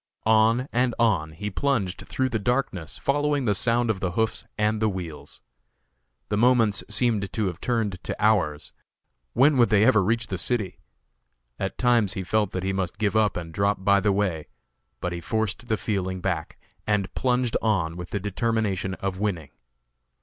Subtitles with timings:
[0.25, 4.81] On and on he plunged through the darkness, following the sound of the hoofs and
[4.81, 5.41] the wheels.
[6.29, 8.73] The moments seemed to have turned to hours;
[9.33, 10.79] when would they ever reach the city?
[11.59, 14.47] At times he felt that he must give up and drop by the way;
[15.01, 16.57] but he forced the feeling back,
[16.87, 19.51] and plunged on with the determination of winning.